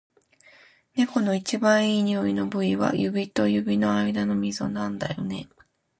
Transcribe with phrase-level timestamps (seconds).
[0.95, 5.47] 猫の一番いい匂いの部位は、指と指の間のみぞなんだよね。